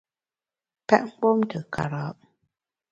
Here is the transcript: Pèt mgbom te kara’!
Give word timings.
Pèt 0.87 1.01
mgbom 1.05 1.39
te 1.49 1.59
kara’! 1.73 2.03